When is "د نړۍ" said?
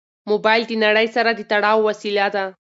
0.67-1.07